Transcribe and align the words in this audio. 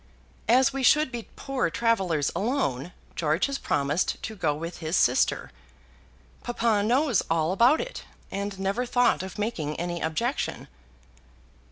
As 0.47 0.73
we 0.73 0.81
should 0.81 1.11
be 1.11 1.27
poor 1.35 1.69
travellers 1.69 2.31
alone, 2.35 2.91
George 3.15 3.45
has 3.45 3.59
promised 3.59 4.19
to 4.23 4.35
go 4.35 4.55
with 4.55 4.79
his 4.79 4.97
sister. 4.97 5.51
Papa 6.41 6.81
knows 6.81 7.21
all 7.29 7.51
about 7.51 7.79
it, 7.79 8.03
and 8.31 8.57
never 8.59 8.87
thought 8.87 9.21
of 9.21 9.37
making 9.37 9.79
any 9.79 10.01
objection." 10.01 10.67